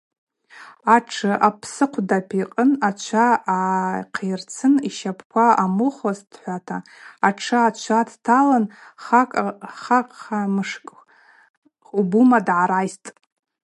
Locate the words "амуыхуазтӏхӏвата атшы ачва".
5.63-7.99